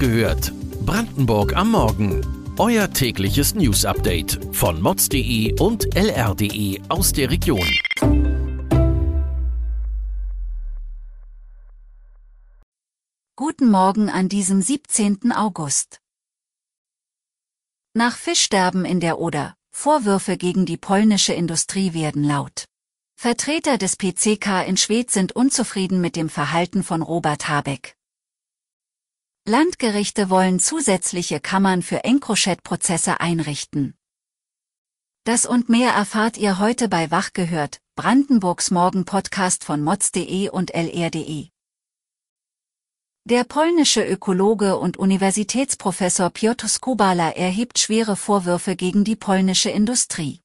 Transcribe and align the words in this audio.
gehört. 0.00 0.52
Brandenburg 0.86 1.54
am 1.54 1.72
Morgen. 1.72 2.26
Euer 2.58 2.90
tägliches 2.90 3.54
News-Update 3.54 4.40
von 4.52 4.80
mods.de 4.80 5.60
und 5.60 5.94
lr.de 5.94 6.80
aus 6.88 7.12
der 7.12 7.30
Region. 7.30 7.68
Guten 13.36 13.70
Morgen 13.70 14.08
an 14.08 14.28
diesem 14.28 14.62
17. 14.62 15.32
August. 15.32 16.00
Nach 17.92 18.16
Fischsterben 18.16 18.84
in 18.84 19.00
der 19.00 19.18
Oder, 19.18 19.54
Vorwürfe 19.70 20.36
gegen 20.36 20.64
die 20.64 20.78
polnische 20.78 21.34
Industrie 21.34 21.92
werden 21.92 22.24
laut. 22.24 22.64
Vertreter 23.16 23.76
des 23.76 23.96
PCK 23.96 24.66
in 24.66 24.78
Schwedt 24.78 25.10
sind 25.10 25.32
unzufrieden 25.32 26.00
mit 26.00 26.16
dem 26.16 26.30
Verhalten 26.30 26.82
von 26.82 27.02
Robert 27.02 27.48
Habeck. 27.48 27.99
Landgerichte 29.46 30.28
wollen 30.28 30.60
zusätzliche 30.60 31.40
Kammern 31.40 31.82
für 31.82 32.04
Encrochat-Prozesse 32.04 33.20
einrichten. 33.20 33.94
Das 35.24 35.46
und 35.46 35.68
mehr 35.68 35.92
erfahrt 35.92 36.36
ihr 36.36 36.58
heute 36.58 36.88
bei 36.88 37.10
Wach 37.10 37.32
gehört, 37.32 37.80
Brandenburgs 37.94 38.70
Morgen-Podcast 38.70 39.64
von 39.64 39.82
mods.de 39.82 40.50
und 40.50 40.74
lr.de. 40.74 41.48
Der 43.24 43.44
polnische 43.44 44.02
Ökologe 44.06 44.78
und 44.78 44.96
Universitätsprofessor 44.96 46.30
Piotr 46.30 46.68
Skubala 46.68 47.30
erhebt 47.30 47.78
schwere 47.78 48.16
Vorwürfe 48.16 48.76
gegen 48.76 49.04
die 49.04 49.16
polnische 49.16 49.70
Industrie. 49.70 50.40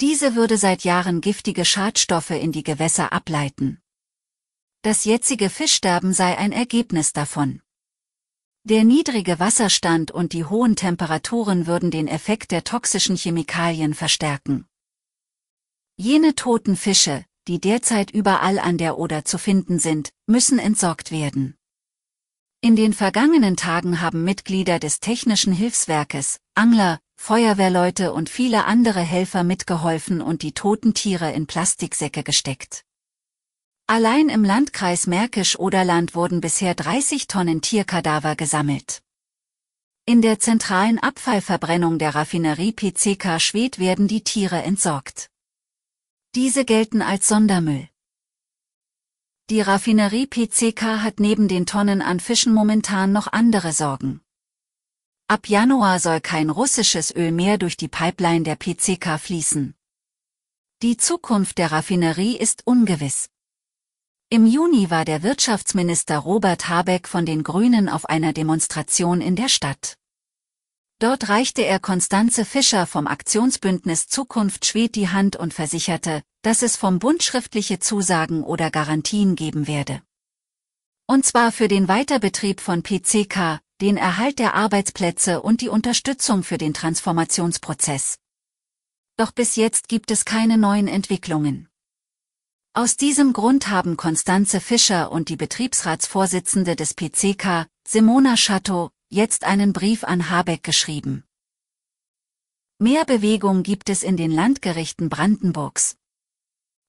Diese 0.00 0.34
würde 0.34 0.56
seit 0.56 0.82
Jahren 0.82 1.20
giftige 1.20 1.64
Schadstoffe 1.64 2.30
in 2.30 2.52
die 2.52 2.64
Gewässer 2.64 3.12
ableiten. 3.12 3.80
Das 4.82 5.04
jetzige 5.04 5.48
Fischsterben 5.48 6.12
sei 6.12 6.36
ein 6.36 6.52
Ergebnis 6.52 7.12
davon. 7.12 7.60
Der 8.66 8.82
niedrige 8.82 9.38
Wasserstand 9.38 10.10
und 10.10 10.32
die 10.32 10.46
hohen 10.46 10.74
Temperaturen 10.74 11.66
würden 11.66 11.90
den 11.90 12.08
Effekt 12.08 12.50
der 12.50 12.64
toxischen 12.64 13.14
Chemikalien 13.14 13.92
verstärken. 13.92 14.64
Jene 15.98 16.34
toten 16.34 16.74
Fische, 16.74 17.26
die 17.46 17.60
derzeit 17.60 18.10
überall 18.10 18.58
an 18.58 18.78
der 18.78 18.96
Oder 18.96 19.26
zu 19.26 19.36
finden 19.36 19.78
sind, 19.78 20.14
müssen 20.26 20.58
entsorgt 20.58 21.10
werden. 21.10 21.58
In 22.62 22.74
den 22.74 22.94
vergangenen 22.94 23.58
Tagen 23.58 24.00
haben 24.00 24.24
Mitglieder 24.24 24.78
des 24.78 24.98
Technischen 24.98 25.52
Hilfswerkes, 25.52 26.40
Angler, 26.54 27.00
Feuerwehrleute 27.16 28.14
und 28.14 28.30
viele 28.30 28.64
andere 28.64 29.00
Helfer 29.00 29.44
mitgeholfen 29.44 30.22
und 30.22 30.40
die 30.40 30.52
toten 30.52 30.94
Tiere 30.94 31.30
in 31.32 31.46
Plastiksäcke 31.46 32.22
gesteckt. 32.22 32.86
Allein 33.86 34.30
im 34.30 34.44
Landkreis 34.44 35.06
Märkisch-Oderland 35.06 36.14
wurden 36.14 36.40
bisher 36.40 36.74
30 36.74 37.26
Tonnen 37.26 37.60
Tierkadaver 37.60 38.34
gesammelt. 38.34 39.02
In 40.06 40.22
der 40.22 40.38
zentralen 40.38 40.98
Abfallverbrennung 40.98 41.98
der 41.98 42.14
Raffinerie 42.14 42.72
PCK 42.72 43.38
Schwedt 43.40 43.78
werden 43.78 44.08
die 44.08 44.24
Tiere 44.24 44.62
entsorgt. 44.62 45.30
Diese 46.34 46.64
gelten 46.64 47.02
als 47.02 47.28
Sondermüll. 47.28 47.88
Die 49.50 49.60
Raffinerie 49.60 50.26
PCK 50.26 51.02
hat 51.02 51.20
neben 51.20 51.46
den 51.46 51.66
Tonnen 51.66 52.00
an 52.00 52.20
Fischen 52.20 52.54
momentan 52.54 53.12
noch 53.12 53.30
andere 53.34 53.72
Sorgen. 53.72 54.22
Ab 55.28 55.46
Januar 55.46 56.00
soll 56.00 56.22
kein 56.22 56.48
russisches 56.48 57.14
Öl 57.14 57.32
mehr 57.32 57.58
durch 57.58 57.76
die 57.76 57.88
Pipeline 57.88 58.44
der 58.44 58.56
PCK 58.56 59.20
fließen. 59.20 59.74
Die 60.80 60.96
Zukunft 60.96 61.58
der 61.58 61.70
Raffinerie 61.70 62.38
ist 62.38 62.66
ungewiss. 62.66 63.28
Im 64.30 64.46
Juni 64.46 64.90
war 64.90 65.04
der 65.04 65.22
Wirtschaftsminister 65.22 66.18
Robert 66.18 66.68
Habeck 66.68 67.06
von 67.06 67.26
den 67.26 67.42
Grünen 67.42 67.88
auf 67.88 68.08
einer 68.08 68.32
Demonstration 68.32 69.20
in 69.20 69.36
der 69.36 69.48
Stadt. 69.48 69.96
Dort 70.98 71.28
reichte 71.28 71.62
er 71.62 71.78
Konstanze 71.78 72.44
Fischer 72.44 72.86
vom 72.86 73.06
Aktionsbündnis 73.06 74.08
Zukunft 74.08 74.64
Schwed 74.64 74.94
die 74.94 75.08
Hand 75.08 75.36
und 75.36 75.52
versicherte, 75.52 76.22
dass 76.42 76.62
es 76.62 76.76
vom 76.76 76.98
Bund 76.98 77.22
schriftliche 77.22 77.78
Zusagen 77.78 78.42
oder 78.42 78.70
Garantien 78.70 79.36
geben 79.36 79.66
werde. 79.66 80.00
Und 81.06 81.26
zwar 81.26 81.52
für 81.52 81.68
den 81.68 81.88
Weiterbetrieb 81.88 82.60
von 82.60 82.82
PCK, 82.82 83.60
den 83.80 83.98
Erhalt 83.98 84.38
der 84.38 84.54
Arbeitsplätze 84.54 85.42
und 85.42 85.60
die 85.60 85.68
Unterstützung 85.68 86.42
für 86.42 86.56
den 86.56 86.72
Transformationsprozess. 86.72 88.16
Doch 89.16 89.32
bis 89.32 89.56
jetzt 89.56 89.88
gibt 89.88 90.10
es 90.10 90.24
keine 90.24 90.56
neuen 90.56 90.88
Entwicklungen. 90.88 91.68
Aus 92.76 92.96
diesem 92.96 93.32
Grund 93.32 93.68
haben 93.68 93.96
Konstanze 93.96 94.60
Fischer 94.60 95.12
und 95.12 95.28
die 95.28 95.36
Betriebsratsvorsitzende 95.36 96.74
des 96.74 96.94
PCK, 96.94 97.68
Simona 97.86 98.36
Schatto, 98.36 98.90
jetzt 99.08 99.44
einen 99.44 99.72
Brief 99.72 100.02
an 100.02 100.28
Habeck 100.28 100.64
geschrieben. 100.64 101.22
Mehr 102.80 103.04
Bewegung 103.04 103.62
gibt 103.62 103.90
es 103.90 104.02
in 104.02 104.16
den 104.16 104.32
Landgerichten 104.32 105.08
Brandenburgs. 105.08 105.98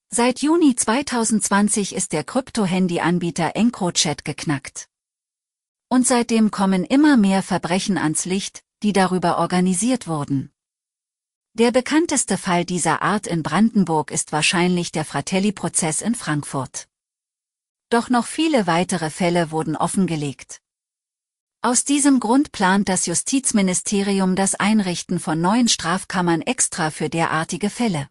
Seit 0.08 0.40
Juni 0.42 0.74
2020 0.74 1.94
ist 1.94 2.12
der 2.12 2.24
Krypto-Handy-Anbieter 2.24 3.52
EncroChat 3.54 4.24
geknackt. 4.24 4.88
Und 5.88 6.04
seitdem 6.04 6.50
kommen 6.50 6.82
immer 6.82 7.16
mehr 7.16 7.44
Verbrechen 7.44 7.96
ans 7.96 8.24
Licht, 8.24 8.64
die 8.82 8.92
darüber 8.92 9.38
organisiert 9.38 10.08
wurden. 10.08 10.50
Der 11.58 11.70
bekannteste 11.70 12.36
Fall 12.36 12.66
dieser 12.66 13.00
Art 13.00 13.26
in 13.26 13.42
Brandenburg 13.42 14.10
ist 14.10 14.30
wahrscheinlich 14.30 14.92
der 14.92 15.06
Fratelli-Prozess 15.06 16.02
in 16.02 16.14
Frankfurt. 16.14 16.86
Doch 17.88 18.10
noch 18.10 18.26
viele 18.26 18.66
weitere 18.66 19.08
Fälle 19.08 19.50
wurden 19.50 19.74
offengelegt. 19.74 20.60
Aus 21.62 21.84
diesem 21.84 22.20
Grund 22.20 22.52
plant 22.52 22.90
das 22.90 23.06
Justizministerium 23.06 24.36
das 24.36 24.54
Einrichten 24.54 25.18
von 25.18 25.40
neuen 25.40 25.68
Strafkammern 25.68 26.42
extra 26.42 26.90
für 26.90 27.08
derartige 27.08 27.70
Fälle. 27.70 28.10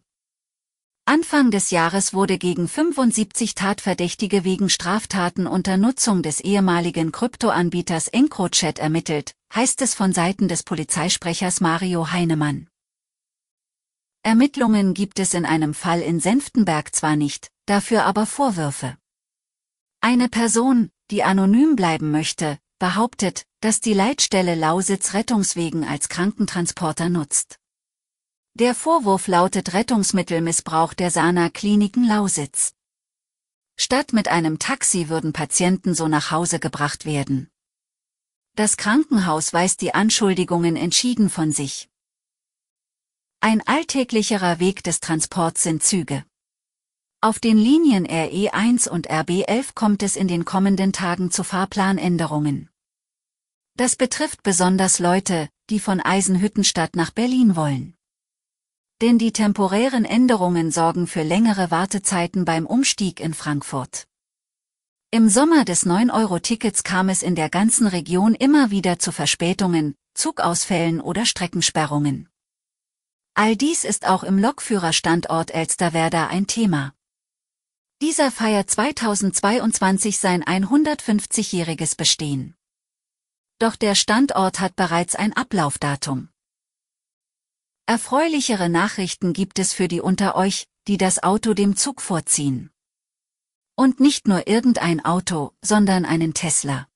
Anfang 1.04 1.52
des 1.52 1.70
Jahres 1.70 2.14
wurde 2.14 2.38
gegen 2.38 2.66
75 2.66 3.54
Tatverdächtige 3.54 4.42
wegen 4.42 4.68
Straftaten 4.68 5.46
unter 5.46 5.76
Nutzung 5.76 6.24
des 6.24 6.40
ehemaligen 6.40 7.12
Kryptoanbieters 7.12 8.08
EncroChat 8.08 8.80
ermittelt, 8.80 9.36
heißt 9.54 9.82
es 9.82 9.94
von 9.94 10.12
Seiten 10.12 10.48
des 10.48 10.64
Polizeisprechers 10.64 11.60
Mario 11.60 12.10
Heinemann. 12.10 12.66
Ermittlungen 14.26 14.92
gibt 14.92 15.20
es 15.20 15.34
in 15.34 15.46
einem 15.46 15.72
Fall 15.72 16.02
in 16.02 16.18
Senftenberg 16.18 16.92
zwar 16.92 17.14
nicht, 17.14 17.52
dafür 17.64 18.02
aber 18.06 18.26
Vorwürfe. 18.26 18.96
Eine 20.00 20.28
Person, 20.28 20.90
die 21.12 21.22
anonym 21.22 21.76
bleiben 21.76 22.10
möchte, 22.10 22.58
behauptet, 22.80 23.46
dass 23.60 23.80
die 23.80 23.92
Leitstelle 23.92 24.56
Lausitz 24.56 25.14
Rettungswegen 25.14 25.84
als 25.84 26.08
Krankentransporter 26.08 27.08
nutzt. 27.08 27.60
Der 28.54 28.74
Vorwurf 28.74 29.28
lautet 29.28 29.74
Rettungsmittelmissbrauch 29.74 30.92
der 30.92 31.12
Sana 31.12 31.48
Kliniken 31.48 32.04
Lausitz. 32.04 32.74
Statt 33.76 34.12
mit 34.12 34.26
einem 34.26 34.58
Taxi 34.58 35.08
würden 35.08 35.34
Patienten 35.34 35.94
so 35.94 36.08
nach 36.08 36.32
Hause 36.32 36.58
gebracht 36.58 37.04
werden. 37.04 37.48
Das 38.56 38.76
Krankenhaus 38.76 39.52
weist 39.52 39.82
die 39.82 39.94
Anschuldigungen 39.94 40.74
entschieden 40.74 41.30
von 41.30 41.52
sich. 41.52 41.88
Ein 43.48 43.62
alltäglicherer 43.64 44.58
Weg 44.58 44.82
des 44.82 44.98
Transports 44.98 45.62
sind 45.62 45.80
Züge. 45.80 46.24
Auf 47.20 47.38
den 47.38 47.56
Linien 47.56 48.04
RE1 48.04 48.88
und 48.88 49.08
RB11 49.08 49.72
kommt 49.72 50.02
es 50.02 50.16
in 50.16 50.26
den 50.26 50.44
kommenden 50.44 50.92
Tagen 50.92 51.30
zu 51.30 51.44
Fahrplanänderungen. 51.44 52.70
Das 53.76 53.94
betrifft 53.94 54.42
besonders 54.42 54.98
Leute, 54.98 55.48
die 55.70 55.78
von 55.78 56.00
Eisenhüttenstadt 56.00 56.96
nach 56.96 57.12
Berlin 57.12 57.54
wollen. 57.54 57.94
Denn 59.00 59.16
die 59.16 59.30
temporären 59.30 60.04
Änderungen 60.04 60.72
sorgen 60.72 61.06
für 61.06 61.22
längere 61.22 61.70
Wartezeiten 61.70 62.44
beim 62.44 62.66
Umstieg 62.66 63.20
in 63.20 63.32
Frankfurt. 63.32 64.08
Im 65.12 65.28
Sommer 65.28 65.64
des 65.64 65.86
9-Euro-Tickets 65.86 66.82
kam 66.82 67.08
es 67.08 67.22
in 67.22 67.36
der 67.36 67.48
ganzen 67.48 67.86
Region 67.86 68.34
immer 68.34 68.72
wieder 68.72 68.98
zu 68.98 69.12
Verspätungen, 69.12 69.94
Zugausfällen 70.14 71.00
oder 71.00 71.24
Streckensperrungen. 71.24 72.28
All 73.38 73.54
dies 73.54 73.84
ist 73.84 74.06
auch 74.06 74.22
im 74.22 74.38
Lokführerstandort 74.38 75.50
Elsterwerda 75.50 76.28
ein 76.28 76.46
Thema. 76.46 76.94
Dieser 78.00 78.30
feiert 78.30 78.70
2022 78.70 80.16
sein 80.16 80.42
150-jähriges 80.42 81.98
Bestehen. 81.98 82.54
Doch 83.58 83.76
der 83.76 83.94
Standort 83.94 84.58
hat 84.60 84.74
bereits 84.74 85.16
ein 85.16 85.34
Ablaufdatum. 85.34 86.30
Erfreulichere 87.84 88.70
Nachrichten 88.70 89.34
gibt 89.34 89.58
es 89.58 89.74
für 89.74 89.86
die 89.86 90.00
unter 90.00 90.34
euch, 90.34 90.66
die 90.88 90.96
das 90.96 91.22
Auto 91.22 91.52
dem 91.52 91.76
Zug 91.76 92.00
vorziehen. 92.00 92.70
Und 93.74 94.00
nicht 94.00 94.28
nur 94.28 94.48
irgendein 94.48 95.04
Auto, 95.04 95.52
sondern 95.60 96.06
einen 96.06 96.32
Tesla. 96.32 96.88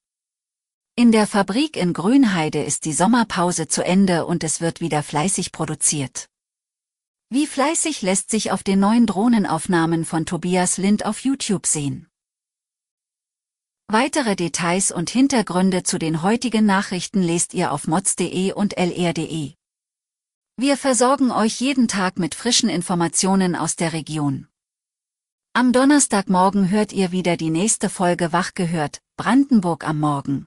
In 1.01 1.13
der 1.13 1.27
Fabrik 1.27 1.79
in 1.79 1.95
Grünheide 1.95 2.63
ist 2.63 2.85
die 2.85 2.93
Sommerpause 2.93 3.67
zu 3.69 3.83
Ende 3.83 4.27
und 4.27 4.45
es 4.45 4.61
wird 4.61 4.83
wieder 4.83 5.03
fleißig 5.03 5.51
produziert. 5.51 6.29
Wie 7.31 7.47
fleißig 7.47 8.03
lässt 8.03 8.31
sich 8.31 8.53
auf 8.53 8.63
den 8.63 8.81
neuen 8.81 9.07
Drohnenaufnahmen 9.07 10.05
von 10.05 10.27
Tobias 10.27 10.77
Lind 10.77 11.07
auf 11.07 11.21
YouTube 11.21 11.65
sehen. 11.65 12.07
Weitere 13.89 14.37
Details 14.37 14.93
und 14.93 15.09
Hintergründe 15.09 15.85
zu 15.85 15.99
den 15.99 16.21
heutigen 16.21 16.67
Nachrichten 16.67 17.23
lest 17.23 17.55
ihr 17.55 17.73
auf 17.73 17.87
mods.de 17.87 18.53
und 18.53 18.77
lr.de. 18.77 19.55
Wir 20.59 20.77
versorgen 20.77 21.31
euch 21.31 21.63
jeden 21.63 21.89
Tag 21.89 22.19
mit 22.19 22.35
frischen 22.35 22.69
Informationen 22.69 23.57
aus 23.57 23.75
der 23.75 23.95
Region. 23.95 24.49
Am 25.55 25.73
Donnerstagmorgen 25.73 26.69
hört 26.69 26.93
ihr 26.93 27.11
wieder 27.11 27.39
die 27.39 27.49
nächste 27.49 27.89
Folge 27.89 28.35
Wach 28.35 28.53
gehört, 28.53 29.01
Brandenburg 29.17 29.89
am 29.89 29.99
Morgen. 29.99 30.47